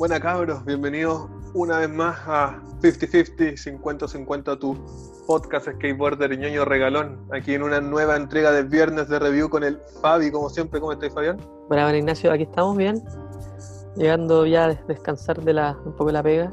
[0.00, 4.74] Buena cabros, bienvenidos una vez más a 50-50, 50-50 tu
[5.26, 9.78] podcast skateboarder ñoño regalón, aquí en una nueva entrega de viernes de review con el
[10.00, 11.36] Fabi, como siempre, ¿cómo estás Fabián?
[11.68, 13.04] Bueno, bueno, Ignacio, aquí estamos bien,
[13.94, 16.50] llegando ya a descansar de la, un poco de la pega,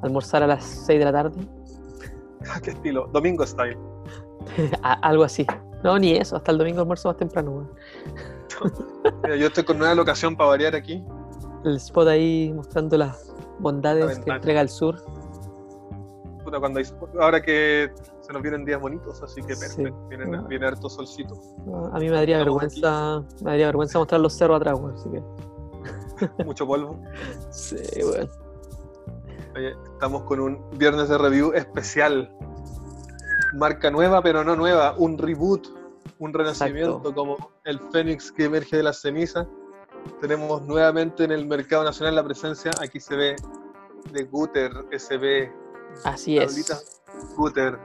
[0.00, 1.38] almorzar a las 6 de la tarde,
[2.62, 3.10] ¿Qué estilo?
[3.12, 3.76] Domingo style.
[4.82, 5.46] Algo así.
[5.84, 7.68] No, ni eso, hasta el domingo almuerzo más temprano.
[9.22, 11.04] Mira, yo estoy con nueva locación para variar aquí.
[11.64, 14.96] El spot ahí mostrando las bondades que entrega el sur.
[16.44, 16.86] Puta, cuando hay-
[17.20, 17.90] ahora que
[18.22, 19.60] se nos vienen días bonitos, así que Sí.
[19.76, 20.08] perfecto.
[20.08, 20.44] Viene, Ah.
[20.48, 21.34] viene harto solcito.
[21.92, 25.10] A mí me daría Estamos vergüenza, me daría vergüenza mostrar los cerros atrás, weón, así
[25.10, 25.22] que.
[26.46, 26.98] Mucho polvo.
[27.50, 28.30] Sí, weón.
[29.56, 32.30] Oye, estamos con un viernes de review especial.
[33.54, 34.94] Marca nueva, pero no nueva.
[34.96, 35.66] Un reboot,
[36.20, 37.14] un renacimiento Exacto.
[37.14, 39.46] como el Fénix que emerge de las cenizas.
[40.20, 42.70] Tenemos nuevamente en el mercado nacional la presencia.
[42.80, 43.36] Aquí se ve
[44.12, 45.50] de Guter SB,
[46.04, 47.02] Así es.
[47.36, 47.78] Guter.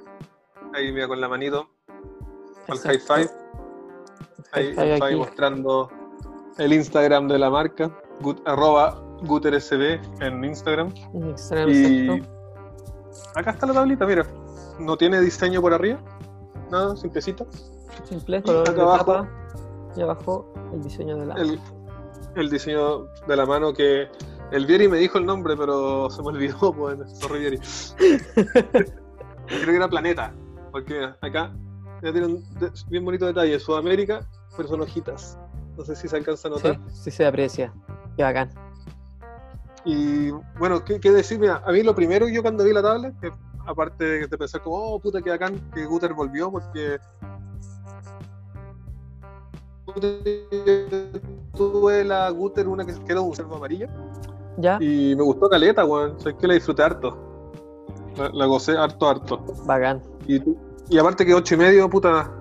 [0.73, 1.69] Ahí mira con la manito.
[2.67, 3.29] Al high five.
[4.51, 5.15] Ahí, High five está ahí aquí.
[5.19, 5.89] mostrando
[6.57, 7.91] el Instagram de la marca.
[8.21, 10.93] Gut- arroba GuterSB en Instagram.
[11.31, 12.29] Extremo, Y exacto.
[13.35, 14.25] acá está la tablita, mira.
[14.79, 15.99] No tiene diseño por arriba.
[16.69, 17.45] Nada, simplecita.
[18.03, 19.29] Simple, y color acá de abajo- tapa.
[19.95, 21.35] Y abajo el diseño de la.
[21.35, 21.59] El,
[22.35, 24.07] el diseño de la mano que
[24.51, 27.59] el Vieri me dijo el nombre, pero se me olvidó, pues, sorry Vieri.
[29.47, 30.33] Creo que era Planeta,
[30.71, 31.53] porque acá
[32.01, 32.43] ya tiene un
[32.89, 33.59] bien bonito detalle.
[33.59, 35.37] Sudamérica, pero son hojitas.
[35.77, 36.79] No sé si se alcanza a notar.
[36.87, 37.73] Sí, sí se aprecia.
[38.15, 38.49] Qué bacán.
[39.83, 41.39] Y bueno, ¿qué, qué decir?
[41.39, 43.31] Mira, a mí lo primero yo cuando vi la tabla, que
[43.65, 46.97] aparte de pensar como, oh puta que bacán que Guter volvió, porque
[51.55, 53.87] tuve la Guter una que que era un servo amarillo
[54.57, 54.77] ¿Ya?
[54.81, 56.19] y me gustó caleta, weón.
[56.19, 57.17] Sé que la disfruté harto.
[58.17, 59.37] La, la gocé harto, harto.
[59.65, 60.01] Bacán.
[60.27, 60.41] Y,
[60.89, 62.31] y aparte que 8 y medio, puta.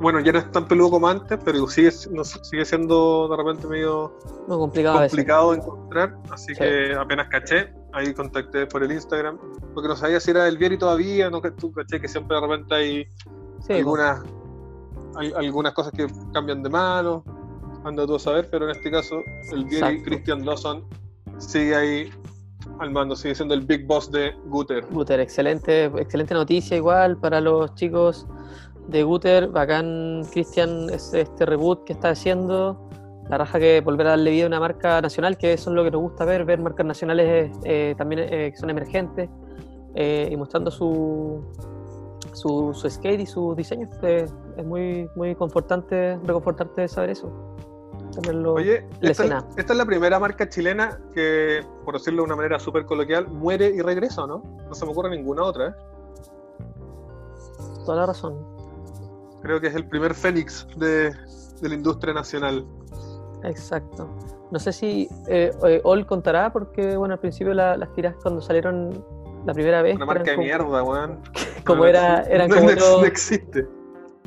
[0.00, 3.66] Bueno, ya no es tan peludo como antes, pero sigue, no sigue siendo de repente
[3.66, 4.12] medio
[4.46, 6.60] No complicado complicado de encontrar, así Sí.
[6.60, 9.38] que apenas caché, ahí contacté por el Instagram,
[9.72, 12.42] porque no sabía si era el Vieri todavía, no que tú caché que siempre de
[12.46, 13.06] repente hay
[13.66, 14.22] Sí, algunas
[15.16, 17.24] hay algunas cosas que cambian de mano,
[17.84, 19.20] anda tú a saber, pero en este caso
[19.52, 20.02] el Exacto.
[20.04, 20.84] Christian Lawson
[21.38, 22.10] sigue ahí
[22.80, 24.84] al mando, sigue siendo el big boss de Guter.
[24.90, 28.26] Guter, excelente, excelente noticia igual para los chicos
[28.88, 32.88] de Guter, bacán Cristian es este reboot que está haciendo,
[33.28, 35.84] la raja que volver a darle vida a una marca nacional, que eso es lo
[35.84, 39.28] que nos gusta ver, ver marcas nacionales eh, también eh, que son emergentes
[39.94, 41.44] eh, y mostrando su,
[42.36, 44.26] su, su skate y sus diseños, eh,
[44.56, 47.30] es muy, muy confortante, reconfortante saber eso.
[48.12, 52.58] Tenerlo Oye, esta, esta es la primera marca chilena que, por decirlo de una manera
[52.58, 54.42] súper coloquial, muere y regresa, ¿no?
[54.68, 55.74] No se me ocurre ninguna otra, ¿eh?
[57.84, 58.36] toda la razón.
[59.42, 61.10] Creo que es el primer Fénix de,
[61.60, 62.66] de la industria nacional.
[63.44, 64.08] Exacto.
[64.50, 68.40] No sé si eh, eh, All contará, porque bueno, al principio la- las tiras cuando
[68.40, 69.04] salieron
[69.44, 71.20] la primera vez, Una marca de como, mierda, weón.
[71.66, 73.66] como No, era, eran no, como, no existe.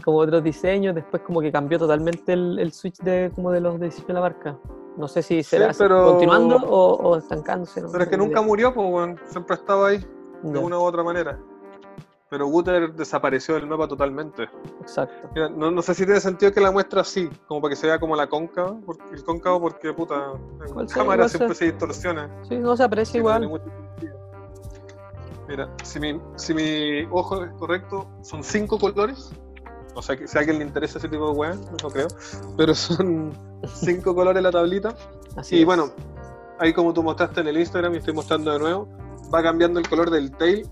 [0.04, 3.80] como otros diseños, después como que cambió totalmente el, el switch de como de los
[3.80, 4.58] diseños de la marca.
[4.98, 7.82] No sé si será Sí, pero- continuando o, o estancándose.
[7.92, 8.42] Pero es que nunca idea.
[8.42, 9.16] murió, pues.
[9.28, 10.06] Siempre ha estado ahí,
[10.44, 11.40] de una u otra manera.
[12.30, 14.48] Pero Guter desapareció del mapa totalmente.
[14.82, 15.30] Exacto.
[15.34, 17.88] Mira, no, no sé si tiene sentido que la muestra así, como para que se
[17.88, 21.66] vea como la cóncava, porque, el cóncavo porque, puta, en Igual cámara igual siempre se-
[21.66, 22.30] distorsiona.
[22.48, 23.60] Sí, no se aprecia no
[25.50, 29.32] Mira, si mi, si mi ojo es correcto, son cinco colores.
[29.96, 32.08] O sea, que si a alguien le interesa ese tipo de weá, no creo.
[32.56, 33.34] Pero son
[33.74, 34.96] cinco colores la tablita.
[35.36, 35.66] Así Y es.
[35.66, 35.92] bueno,
[36.60, 38.88] ahí como tú mostraste en el Instagram y estoy mostrando de nuevo,
[39.34, 40.70] va cambiando el color del tail,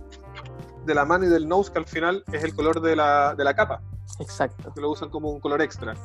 [0.86, 3.44] de la mano y del nose, que al final es el color de la, de
[3.44, 3.82] la capa,
[4.20, 4.72] Exacto.
[4.74, 5.96] que lo usan como un color extra.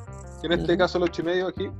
[0.41, 1.71] Y en este caso, el 8 y medio aquí,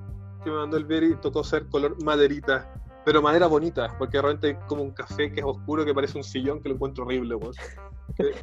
[0.44, 2.72] que me mandó el Berry, tocó ser color maderita.
[3.06, 6.18] Pero madera bonita, porque de repente hay como un café que es oscuro, que parece
[6.18, 7.54] un sillón, que lo encuentro horrible, weón.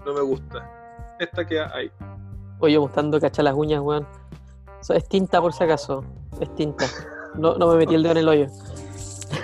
[0.05, 1.17] No me gusta.
[1.19, 1.91] Esta queda ahí.
[2.59, 4.07] Oye, mostrando cachar las uñas, weón.
[4.89, 6.05] Es tinta por si acaso.
[6.41, 6.87] Es tinta.
[7.35, 8.47] No, no me metí el dedo en el hoyo.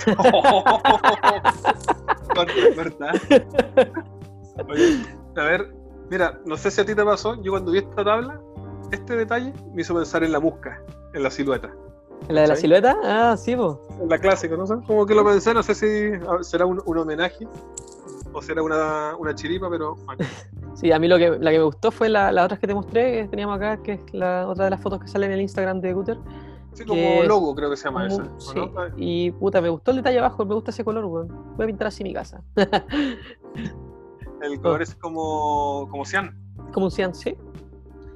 [4.68, 5.74] Oye, a ver,
[6.10, 8.40] mira, no sé si a ti te pasó, yo cuando vi esta tabla,
[8.90, 10.82] este detalle me hizo pensar en la musca,
[11.14, 11.72] en la silueta.
[12.28, 12.96] ¿La de la silueta?
[13.04, 13.52] Ah, sí.
[13.52, 14.66] En la clásica, ¿no?
[14.66, 14.74] sé?
[14.86, 17.46] Como que lo pensé, no sé si será un, un homenaje
[18.32, 20.24] o será una, una chiripa, pero bueno,
[20.76, 22.74] Sí, a mí lo que, la que me gustó fue la, las otras que te
[22.74, 25.40] mostré, que teníamos acá, que es la otra de las fotos que salen en el
[25.40, 26.18] Instagram de Guter.
[26.74, 28.36] Sí, como logo creo que se llama como-.
[28.36, 28.70] ¿o sí, no?
[28.98, 31.28] Y puta, me gustó el detalle abajo, me gusta ese color, weón.
[31.56, 32.42] Voy a pintar así mi casa.
[34.42, 36.38] El color es como, como cian.
[36.74, 37.34] Como un cian, sí.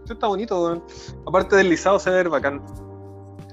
[0.01, 0.85] Esto está bonito, weón.
[1.27, 2.63] Aparte del lisado se ve bacán.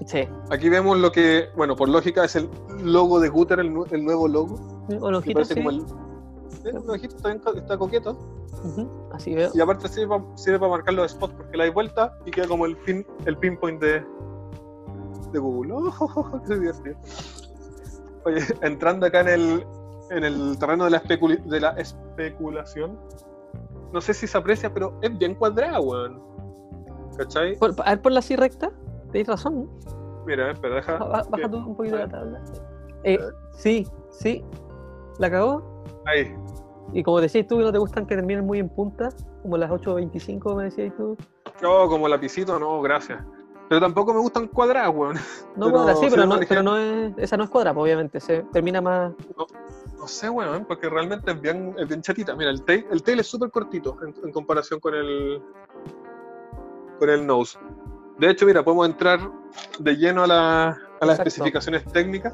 [0.08, 0.28] Sí.
[0.50, 2.50] Aquí vemos lo que, bueno, por lógica es el
[2.82, 4.56] logo de Gutter, el, nu- el nuevo logo.
[4.90, 5.60] Un ojito, parece sí.
[5.60, 5.86] como el.
[6.76, 8.18] Un ojito está, está coqueto.
[9.12, 9.52] Así veo.
[9.54, 12.48] Y aparte sirve para sirve para marcar los spots porque la hay vuelta y queda
[12.48, 14.04] como el pin, el pinpoint de,
[15.32, 15.74] de Google.
[16.00, 16.96] Oh, qué divertido.
[18.26, 19.66] Oye, entrando acá en el,
[20.12, 22.98] en el terreno de la, especuli- de la especulación,
[23.94, 26.22] no sé si se aprecia, pero es bien cuadrada, weón.
[27.18, 27.58] ¿Cachai?
[27.58, 28.72] Por- a ver, ponla así recta.
[29.12, 30.24] Tenéis razón, ¿no?
[30.26, 30.98] Mira, espera, deja.
[30.98, 32.42] Ba- Baja tú un poquito la tabla.
[33.04, 33.18] Eh,
[33.54, 34.44] sí, sí.
[35.20, 35.84] La cagó.
[36.06, 36.36] Ahí.
[36.94, 39.10] Y como decías tú, no te gustan que terminen muy en punta,
[39.42, 41.18] como las 8.25 me decías tú.
[41.62, 43.24] No, como lapicito, no, gracias.
[43.70, 45.16] Pero tampoco me gustan cuadradas, weón.
[45.58, 48.20] No, Pero sí, pero no, pero no es, esa no es cuadra, pues, obviamente.
[48.22, 49.14] Se termina más.
[49.98, 52.34] No sé, weón, porque realmente es bien, es bien chatita.
[52.36, 55.42] Mira, el tail, el tail es súper cortito en, en comparación con el
[57.00, 57.60] con el nose.
[58.20, 59.20] De hecho, mira, podemos entrar
[59.80, 62.34] de lleno a, la- a las especificaciones técnicas.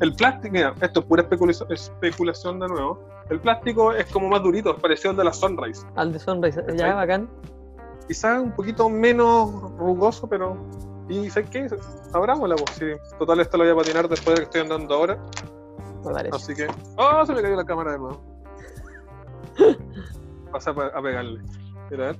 [0.00, 3.00] El plástico, mira, esto es pura especulación, especulación de nuevo.
[3.30, 5.86] El plástico es como más durito, es parecido al de la Sunrise.
[5.94, 6.60] Al de Sunrise.
[6.62, 6.76] ¿Cachai?
[6.78, 7.28] Ya, bacán.
[8.08, 10.56] Quizás un poquito menos rugoso, pero.
[11.08, 11.68] ¿Y sabes qué?
[12.12, 12.70] Abrámosla, pues.
[12.76, 12.86] Sí.
[13.18, 15.18] Total, esto lo voy a patinar después de que estoy andando ahora.
[16.04, 16.36] Me parece.
[16.36, 16.66] Así que.
[16.96, 17.24] ¡Oh!
[17.24, 18.20] Se me cayó la cámara de nuevo.
[20.52, 21.40] Pasa a pegarle.
[21.90, 22.16] Mira, a ver.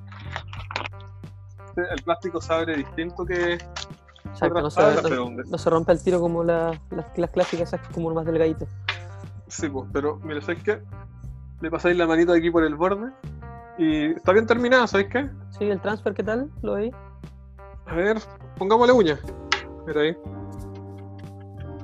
[1.91, 3.59] El plástico se abre distinto que
[4.25, 4.81] Exacto, no se,
[5.51, 8.69] no- se rompe el tiro como la- las, las clásicas, esas como más delgaditas.
[9.49, 10.83] Sí, pues, pero mira, ¿sabes qué?
[11.61, 13.11] Le pasáis la manito aquí por el borde
[13.79, 15.29] y está bien terminada, ¿sabes qué?
[15.51, 16.51] Sí, el transfer, ¿qué tal?
[16.63, 16.95] ¿Lo veis?
[17.87, 18.19] A ver,
[18.59, 19.19] pongámosle uña.
[19.87, 20.17] Mira ahí.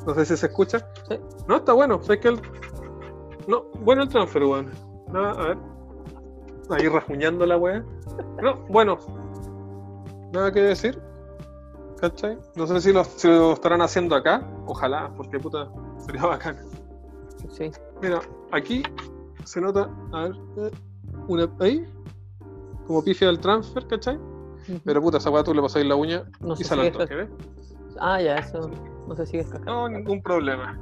[0.07, 0.81] No sé si se escucha.
[1.09, 1.19] Sí.
[1.49, 2.03] No, está bueno.
[2.03, 2.29] ¿Sabes qué?
[2.29, 2.43] El...
[3.49, 4.71] No, bueno el transfer, weón.
[5.11, 5.59] Nada, a ver.
[6.71, 7.83] Ahí rajuñando la weá.
[8.43, 8.99] No, bueno.
[10.35, 11.01] Nada que decir.
[12.01, 12.37] ¿Cachai?
[12.57, 14.45] No sé si lo, si lo estarán haciendo acá.
[14.67, 15.71] Ojalá, porque puta,
[16.05, 16.59] sería bacán.
[17.49, 17.71] Sí.
[18.03, 18.21] Mira,
[18.51, 18.83] aquí
[19.45, 20.71] se nota, a ver, eh,
[21.29, 21.87] una ahí,
[22.87, 24.19] como pifia del transfer, ¿cachai?
[24.85, 27.15] Pero puta, esa weá tú le pasáis la uña no y sale al sigue toque,
[27.15, 27.29] ¿ves?
[28.01, 28.71] Ah, ya, eso.
[29.07, 29.71] No se sigue cascando.
[29.71, 30.77] No, ningún problema.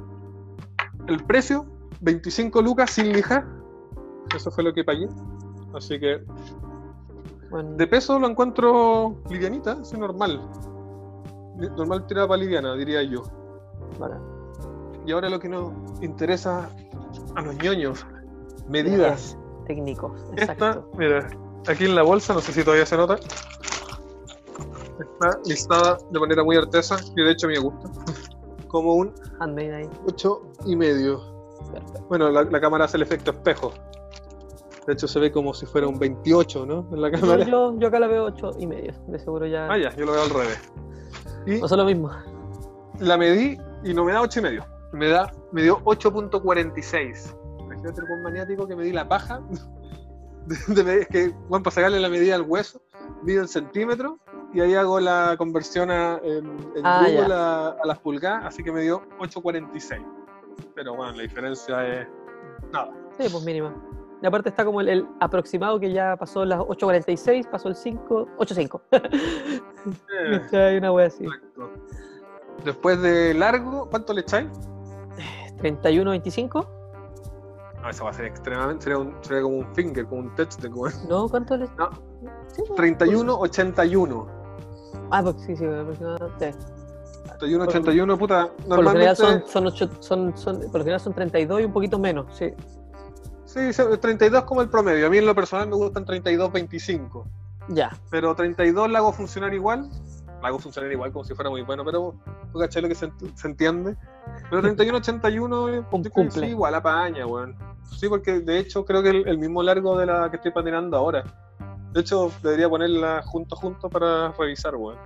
[1.07, 1.67] El precio,
[2.01, 3.45] 25 lucas sin lija.
[4.35, 5.07] Eso fue lo que pagué.
[5.75, 6.23] Así que
[7.53, 10.41] Bueno, de peso lo encuentro livianita, es normal.
[11.77, 13.21] Normal tirada para liviana, diría yo.
[15.05, 15.71] Y ahora lo que nos
[16.01, 16.67] interesa
[17.35, 18.07] a los ñoños,
[18.67, 19.37] medidas.
[19.67, 20.89] Técnicos, Esta, exacto.
[20.97, 21.29] mira,
[21.67, 23.17] aquí en la bolsa, no sé si todavía se nota,
[24.99, 27.87] está listada de manera muy artesa, y de hecho a mí me gusta,
[28.67, 29.89] como un Handmade ahí.
[30.07, 31.21] 8 y medio.
[31.71, 32.03] Perfecto.
[32.09, 33.71] Bueno, la, la cámara hace el efecto espejo.
[34.87, 36.87] De hecho se ve como si fuera un 28, ¿no?
[36.91, 37.43] En la Yo, cámara.
[37.45, 38.93] yo, yo acá la veo 8 y medio.
[39.07, 39.67] De seguro ya.
[39.71, 40.71] Ah, ya, yo lo veo al revés.
[41.45, 42.09] Y No son lo mismo.
[42.99, 44.65] la medí y no me da 8 y medio.
[44.91, 47.35] Me da, me dio 8.46.
[47.61, 49.41] Imagínate el buen maniático que me di la paja.
[50.45, 52.81] De, de- es que, bueno, para sacarle la medida al hueso,
[53.23, 54.15] mido en centímetros
[54.53, 58.61] y ahí hago la conversión a, en, en Ah, Google a, a las pulgadas, así
[58.61, 60.05] que me dio 8.46.
[60.75, 62.07] Pero bueno, la diferencia es
[62.73, 62.91] nada.
[63.17, 63.73] Sí, pues mínima.
[64.23, 68.29] Y aparte está como el, el aproximado que ya pasó las 8.46, pasó el 5,
[68.37, 68.81] 8.5.
[68.93, 71.25] Eh, Hay una wea así.
[71.25, 71.69] exacto.
[72.63, 74.47] Después de largo, ¿cuánto le echáis?
[75.57, 76.67] 31.25.
[77.81, 80.55] No, eso va a ser extremadamente, sería, un- sería como un finger, como un touch
[80.55, 81.65] de como No, ¿cuánto le.?
[81.77, 81.89] No.
[82.47, 82.75] Sí, pues.
[82.77, 84.27] 31, 81.
[85.11, 86.55] Ah, pues sí, sí, aproximadamente.
[87.39, 88.47] 31, 81, puta.
[88.69, 91.65] Por lo general Normalmente, son, son, ocho- son, son, por lo general son 32 y
[91.65, 92.53] un poquito menos, sí.
[93.53, 95.07] Sí, se- 32 como el promedio.
[95.07, 97.25] A mí en lo personal me gustan 32, 25.
[97.69, 97.91] Ya.
[98.09, 99.89] Pero 32 la hago funcionar igual.
[100.41, 102.15] La hago funcionar igual como si fuera muy bueno, pero
[102.51, 103.95] tú cachai lo que se, ent- se entiende.
[104.49, 106.45] Pero 31, 81, eh, que cumple.
[106.47, 107.55] sí, igual apaña, weón.
[107.97, 110.97] Sí, porque de hecho creo que el, el mismo largo de la que estoy patinando
[110.97, 111.23] ahora.
[111.93, 114.97] De hecho, debería ponerla junto junto para revisar, weón.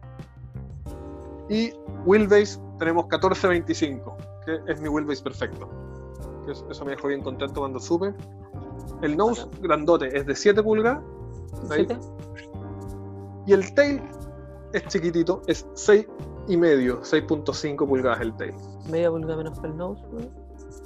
[1.50, 1.72] Y
[2.06, 5.70] wheelbase tenemos 14.25, que es mi wheelbase perfecto.
[6.48, 8.14] Eso me dejó bien contento cuando supe.
[9.02, 11.04] El nose grandote es de 7 pulgadas
[11.70, 11.86] Ahí.
[11.88, 11.98] ¿Siete?
[13.46, 14.02] y el tail
[14.74, 16.06] es chiquitito, es 6
[16.50, 18.54] y medio, 6.5 pulgadas el tail.
[18.90, 20.04] Media pulgada menos que el nose.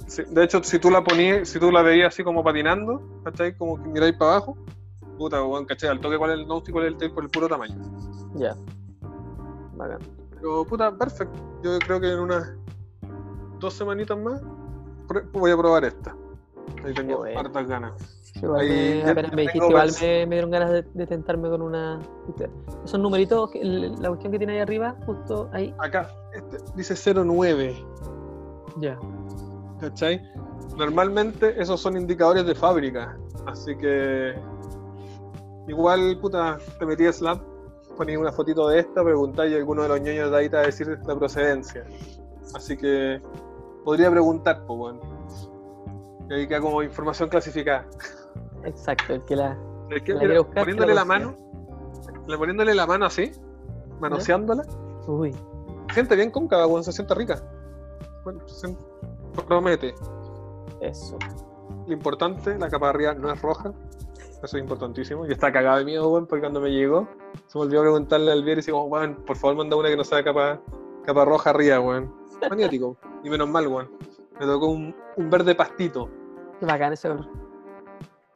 [0.06, 3.56] Sí, de hecho, si tú la ponías, si tú la veías así como patinando, ¿cachai?
[3.56, 4.56] Como que miráis para abajo,
[5.18, 5.90] puta, weón, ¿cachai?
[5.90, 7.76] Al toque cuál es el nose y cuál es el tail por el puro tamaño.
[8.34, 8.54] Ya.
[9.76, 9.98] Bacán.
[10.34, 11.38] Pero puta, perfecto.
[11.62, 12.52] Yo creo que en unas
[13.58, 14.40] dos semanitas más
[15.32, 16.14] voy a probar esta.
[16.84, 17.40] Ahí tengo bueno.
[17.40, 17.92] hartas ganas.
[18.34, 21.62] Igual Ahí me, apenas me dijiste, igual me, me dieron ganas de, de tentarme con
[21.62, 22.00] una.
[22.84, 25.74] Esos numeritos, la cuestión que tiene ahí arriba, justo ahí.
[25.78, 27.76] Acá, este dice 09.
[28.78, 28.98] Ya.
[29.80, 30.22] ¿Cachai?
[30.76, 33.16] Normalmente esos son indicadores de fábrica.
[33.46, 34.34] Así que.
[35.68, 37.40] Igual, puta, te metí a Slap,
[37.96, 40.62] poní una fotito de esta, preguntáis y alguno de los ñoños de ahí te va
[40.62, 41.84] a decir la procedencia.
[42.54, 43.20] Así que.
[43.84, 45.11] Podría preguntar, pues, bueno.
[46.30, 47.86] Y ahí queda como información clasificada.
[48.64, 49.56] Exacto, el que la.
[49.90, 51.36] Es que, La mira, quiero buscar, poniéndole que la la mano,
[52.26, 53.30] le- poniéndole la mano así,
[54.00, 54.62] manoseándola,
[55.06, 55.32] Uy,
[55.88, 57.42] se siente bien cóncava, weón, se siente rica.
[58.24, 58.74] Bueno, se
[59.46, 59.94] promete.
[60.80, 61.18] eso.
[61.86, 63.72] Lo importante, la capa de arriba no es roja.
[64.42, 65.26] Eso es importantísimo.
[65.26, 67.08] Y está cagado de miedo, weón, porque cuando me llegó,
[67.46, 70.04] se me olvidó preguntarle al Vier y decimos, weón, por favor manda una que no
[70.04, 70.60] sea capa,
[71.04, 72.14] capa roja arriba, weón.
[72.48, 72.96] Maniático.
[73.22, 73.90] y menos mal, weón.
[74.40, 76.08] Me tocó un, un verde pastito.
[76.60, 77.28] Qué bacán ese color.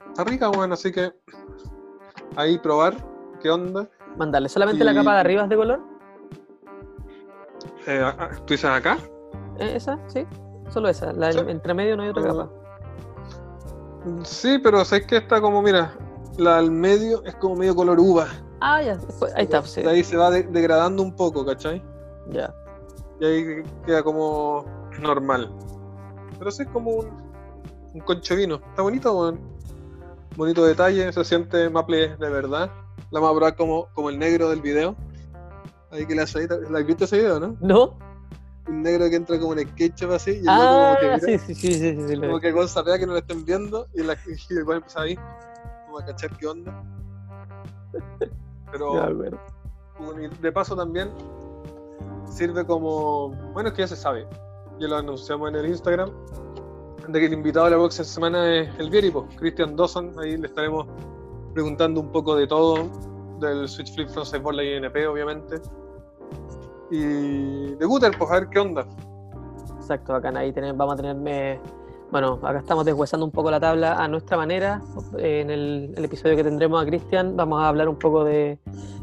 [0.08, 1.12] Está rica, weón, así que
[2.36, 2.94] ahí probar
[3.42, 3.88] qué onda.
[4.16, 4.48] Mandarle.
[4.48, 5.80] ¿Solamente la capa de arriba es de color?
[7.86, 8.98] Eh, ah, ¿Tú dices acá?
[9.58, 9.98] ¿Eh, ¿Esa?
[10.08, 10.26] Sí.
[10.70, 11.12] Solo esa.
[11.12, 11.50] La del Sí.
[11.50, 12.26] entre medio no hay otra Ah.
[12.26, 12.50] capa.
[14.24, 15.92] Sí, pero sabes que está como, mira,
[16.38, 18.26] la al medio es como medio color uva.
[18.60, 18.96] Ah, ya.
[18.96, 19.62] después- ahí está.
[19.62, 19.82] sí.
[19.82, 21.82] De ahí se va de- degradando un poco, ¿cachai?
[22.28, 22.54] Ya.
[23.20, 24.64] Y ahí queda como
[25.00, 25.52] normal.
[26.38, 27.08] Pero sí es como un,
[27.94, 28.56] un concho vino.
[28.56, 29.40] Está bonito, weón.
[30.36, 32.70] Bonito detalle, se siente maple de verdad.
[33.10, 34.94] La vamos a probar como, como el negro del video.
[35.90, 37.56] Ahí que la ahí, ¿la has visto ese video, no?
[37.60, 37.98] ¿No?
[38.68, 41.26] Un negro que entra como en el ketchup así y el Ah, como que sí,
[41.26, 44.14] mira, sí, sí, sí, sí, como que con que no lo estén viendo y, la,
[44.14, 45.16] y weón empieza ahí
[45.86, 46.84] como a cachar qué onda.
[48.72, 49.38] Pero Ya, bueno.
[50.42, 51.10] De paso también
[52.28, 53.30] sirve como.
[53.54, 54.26] Bueno, es que ya se sabe.
[54.78, 56.10] Ya lo anunciamos en el Instagram.
[57.08, 60.12] De que el invitado de la próxima semana es el Vieripo, Christian Dawson.
[60.18, 60.86] Ahí le estaremos
[61.54, 62.90] preguntando un poco de todo.
[63.40, 65.60] Del Switch Flip Front Sideboard, la INP, obviamente.
[66.90, 68.86] Y de Guter, pues a ver qué onda.
[69.76, 70.36] Exacto, bacán.
[70.36, 71.16] Ahí tenemos, vamos a tener.
[71.26, 71.60] eh,
[72.10, 74.80] bueno, acá estamos deshuesando un poco la tabla a nuestra manera.
[75.18, 78.58] En el, el episodio que tendremos a Cristian vamos a hablar un poco de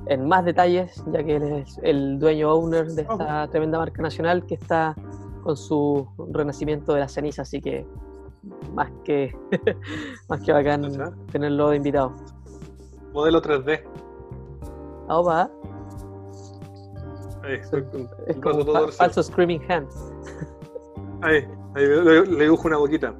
[0.07, 4.45] en más detalles, ya que él es el dueño owner de esta tremenda marca nacional
[4.45, 4.95] que está
[5.43, 7.85] con su renacimiento de la ceniza, así que
[8.73, 9.35] más que
[10.29, 10.83] más que bacán
[11.31, 12.13] tenerlo de invitado.
[13.13, 13.83] Modelo 3D.
[15.07, 15.49] Ah,
[17.43, 17.85] Ahí, estoy
[18.27, 18.91] es como todo torcido.
[18.97, 19.87] falso Screaming Hand.
[21.21, 21.45] Ahí,
[21.75, 23.13] ahí le, le dibujo una boquita.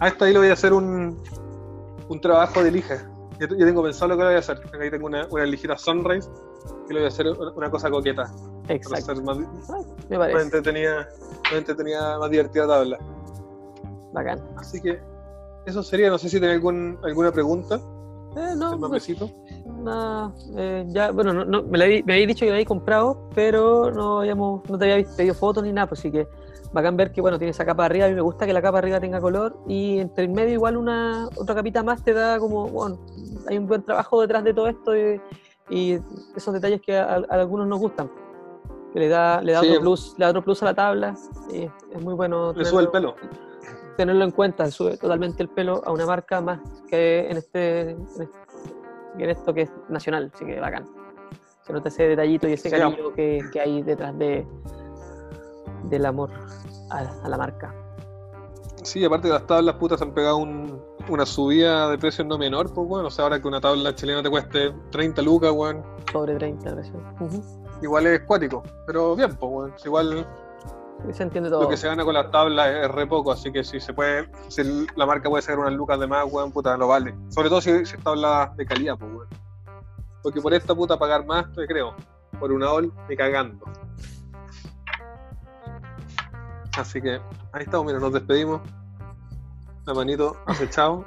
[0.00, 1.16] A esta ahí le voy a hacer un,
[2.08, 3.08] un trabajo de lija.
[3.40, 4.60] Yo, yo tengo pensado lo que voy a hacer.
[4.80, 6.28] Ahí tengo una, una Sunrise
[6.88, 8.24] y le voy a hacer una, cosa coqueta.
[8.62, 9.12] Para Exacto.
[9.12, 9.78] hacer más, Ah,
[10.08, 10.42] me más parece.
[10.44, 11.08] entretenida,
[11.44, 12.98] más entretenida, más divertida la tabla.
[14.12, 14.40] Bacán.
[14.56, 15.00] Así que
[15.66, 17.76] eso sería, no sé si tiene algún, alguna pregunta.
[18.36, 18.76] Eh, no.
[19.82, 22.68] Nada, eh, ya, bueno, no, no, me, la habí- me habéis dicho que la habéis
[22.68, 26.26] comprado, pero no, habíamos, no te había pedido fotos ni nada, pues sí que
[26.72, 28.60] bacán ver que bueno, tiene esa capa de arriba, a mí me gusta que la
[28.60, 32.12] capa de arriba tenga color y entre el medio igual una otra capita más te
[32.12, 32.98] da como, bueno,
[33.48, 35.18] hay un buen trabajo detrás de todo esto y,
[35.68, 35.98] y
[36.36, 38.10] esos detalles que a, a algunos nos gustan,
[38.92, 39.68] que le da, le da Sí.
[39.70, 41.14] otro plus, le da otro plus a la tabla,
[41.52, 43.14] y es muy bueno Le sube el pelo.
[43.96, 48.02] tenerlo en cuenta, sube totalmente el pelo a una marca más que en este, en
[48.02, 48.28] este-
[49.18, 50.84] en esto que es nacional, así que bacán.
[51.62, 54.46] Se nota ese detallito y ese Sí, cariño que, que hay detrás de
[55.84, 56.30] del amor
[56.90, 57.74] a, a la marca.
[58.86, 62.72] Sí, aparte de las tablas putas han pegado un- una subida de precios no menor,
[62.72, 63.08] pues bueno.
[63.08, 65.82] O sea, ahora que una tabla chilena te cueste 30 lucas, weón.
[66.12, 66.96] Sobre 30 gracias.
[67.20, 67.42] Ujú.
[67.82, 68.62] Igual es cuático.
[68.86, 69.74] Pero bien, pues weón.
[69.84, 70.26] Igual
[71.12, 71.62] se entiende todo.
[71.64, 74.28] Lo que se gana con las tablas es re poco, así que si se puede,
[74.48, 77.12] si la marca puede sacar unas lucas de más, weón, puta, lo vale.
[77.30, 79.28] Sobre todo si, si es tabla de calidad, pues, weón.
[80.22, 81.92] Porque por esta puta pagar más, te creo.
[82.38, 83.64] Por una all, ni cagando.
[86.78, 87.14] Así que
[87.52, 88.60] ahí estamos, mira, nos despedimos.
[89.86, 91.04] La manito acechado.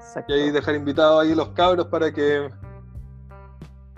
[0.00, 0.34] Exacto.
[0.34, 2.48] Y ahí dejar invitados ahí los cabros para que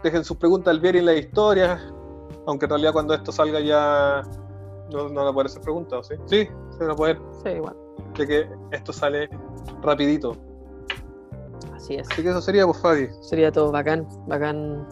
[0.02, 1.80] dejen sus preguntas al Vieri en la historia.
[2.46, 4.22] Aunque en realidad cuando esto salga ya
[4.90, 6.14] no, no van a poder hacer preguntas, ¿sí?
[6.26, 7.76] Sí, se van a poder, Sí, igual.
[8.14, 9.28] ya que esto sale
[9.82, 10.36] rapidito.
[11.74, 12.10] Así es.
[12.10, 13.08] Así que eso sería, pues Fabi.
[13.20, 14.86] Sería todo bacán, bacán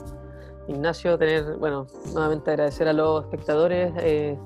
[0.68, 4.38] Ignacio, tener, bueno, nuevamente agradecer a los espectadores eh,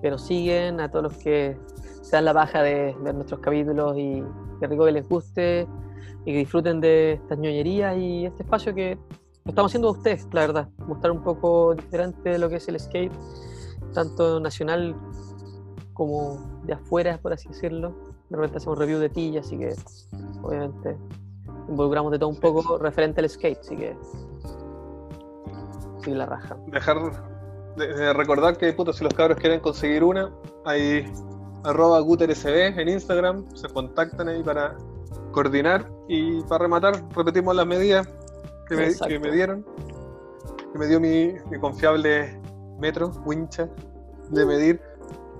[0.00, 1.56] que nos siguen, a todos los que
[2.02, 4.22] se dan la baja de ver nuestros capítulos y
[4.60, 5.66] qué rico que les guste
[6.24, 8.98] y que disfruten de estas ñoñerías y este espacio que
[9.44, 10.68] lo estamos haciendo a ustedes, la verdad.
[10.86, 13.12] Mostrar un poco diferente de lo que es el skate,
[13.94, 14.94] tanto nacional
[15.94, 17.94] como de afuera, por así decirlo.
[18.28, 19.74] De repente hacemos review de tilla, así que
[20.42, 20.96] obviamente
[21.68, 23.96] involucramos de todo un poco referente al skate, así que
[26.04, 26.56] sí la raja.
[26.68, 26.98] Dejar
[27.76, 30.32] de, de recordar que puta, si los cabros quieren conseguir una,
[30.64, 31.04] hay
[31.64, 34.76] arroba gutersb en Instagram, se contactan ahí para
[35.32, 38.06] coordinar y para rematar repetimos las medidas
[38.68, 39.08] que me, Exacto.
[39.08, 39.64] que me dieron,
[40.72, 42.40] que me dio mi, mi confiable
[42.78, 43.68] metro, wincha,
[44.30, 44.80] de medir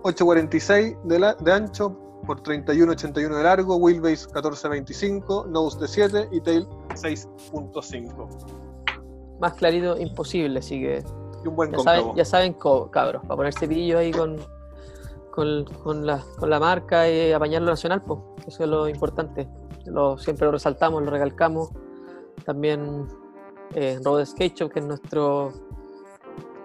[0.03, 6.41] 8.46 de, la- de ancho por 31.81 de largo, wheelbase 14.25, nose de 7 y
[6.41, 9.39] tail 6.5.
[9.41, 11.03] Más clarito imposible, así que
[11.45, 14.37] Y un buen ya saben, ya saben cabros, para ponerse pillo ahí con,
[15.33, 19.49] con, con la, con la marca y apañarlo nacional, pues, eso es lo importante.
[19.87, 21.71] Lo, siempre lo resaltamos, lo recalcamos.
[22.45, 23.09] También
[23.75, 25.51] eh, Road Skate Shop, que es nuestro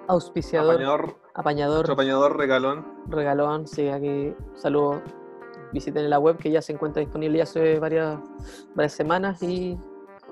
[0.07, 2.85] auspiciador, Apañador, apañador, nuestro apañador regalón.
[3.07, 3.67] regalón.
[3.67, 5.01] Sí, aquí saludos.
[5.73, 8.17] Visiten la web que ya se encuentra disponible ya hace varias,
[8.73, 9.77] varias semanas y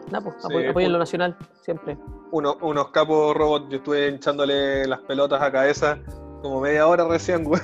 [0.10, 1.98] nada, pues Sí, apoyen, un- lo nacional siempre.
[2.32, 6.00] Uno- unos capos robots, yo estuve hinchándole las pelotas a cabeza
[6.42, 7.62] como media hora recién, güey,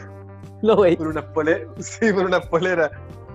[0.61, 0.97] Lo veis.
[0.97, 2.91] por unas poleras, sí, por unas poleras,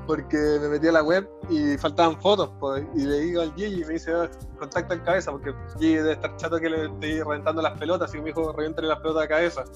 [0.06, 3.83] porque me metí a la web y faltaban fotos, pues, y le digo al Gigi
[3.83, 4.28] y me dice, "Oh,
[4.59, 8.18] contacta en cabeza, porque Gigi debe estar chato que le estoy reventando las pelotas, y
[8.18, 9.64] me dijo, reviéntale las pelotas a cabeza.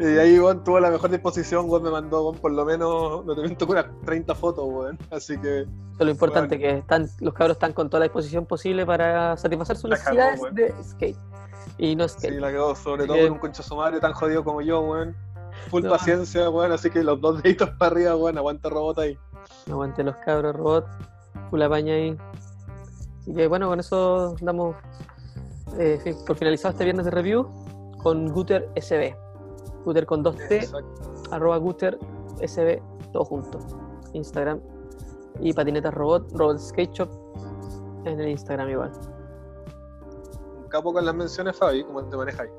[0.00, 3.34] Y ahí, weón, tuvo la mejor disposición, weón, me mandó, weón, por lo menos, no
[3.34, 5.66] te miento, unas 30 fotos, weón, así que...
[5.98, 9.90] Lo importante, que están, los cabros están con toda la disposición posible para satisfacer sus
[9.90, 11.16] La necesidades de skate.
[11.78, 12.34] Y no skate.
[12.34, 15.16] Sí, la quedó, sobre todo con un concha su madre tan jodido como yo, weón.
[15.70, 15.90] Full No.
[15.90, 19.18] paciencia, weón, así que los dos deditos para arriba, weón, aguanta robot ahí.
[19.70, 20.86] Aguante los cabros, robot.
[21.50, 22.16] Full apaña ahí.
[23.20, 24.76] Así que bueno, con eso damos
[25.78, 27.46] eh, por finalizado este viernes de review
[28.02, 29.14] con Guter SB.
[29.84, 31.14] Guter con 2T, Exacto.
[31.30, 31.98] arroba Guter
[32.46, 32.80] SB,
[33.12, 33.58] todo junto.
[34.14, 34.60] Instagram.
[35.40, 37.08] Y patinetas robot, robot skate shop
[38.04, 38.90] en el Instagram igual.
[40.68, 42.50] Capo con las menciones, Fabi, ¿cómo te manejáis?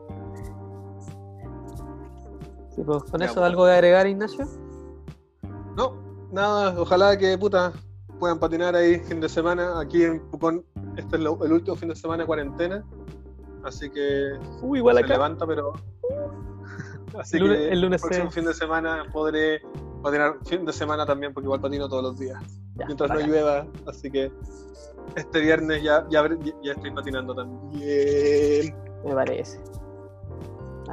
[2.76, 3.46] Sí, pues, con Ya, eso, pues.
[3.46, 4.46] ¿algo de agregar, Ignacio?
[5.76, 5.94] No,
[6.32, 7.72] nada, ojalá que, puta,
[8.20, 9.80] puedan patinar ahí fin de semana.
[9.80, 10.66] Aquí en Pucón,
[10.98, 12.84] este es lo- el último fin de semana de cuarentena.
[13.64, 15.14] Así que Uy, igual se acá.
[15.14, 15.74] levanta, pero.
[17.18, 19.62] Así El lunes- que el lunes próximo fin de semana podré
[20.04, 22.42] patinar fin de semana también, porque igual patino todos los días.
[22.80, 24.32] Ya, mientras no llueva, así que
[25.16, 26.22] este viernes ya, ya,
[26.64, 28.76] estoy patinando también.
[29.04, 29.60] Me parece.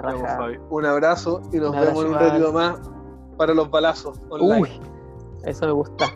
[0.03, 0.22] Vamos.
[0.22, 0.59] Fabi.
[0.70, 2.79] Un abrazo y nos vemos en un ratito más
[3.37, 4.61] para los balazos online.
[4.62, 4.81] Uy,
[5.44, 6.07] eso me gusta.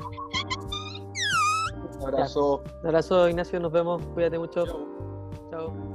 [2.01, 2.63] Un abrazo.
[2.83, 3.61] Un abrazo, Ignacio.
[3.61, 4.03] Nos vemos.
[4.15, 4.65] Cuídate mucho.
[4.67, 4.87] Chao.
[5.51, 5.90] Chao.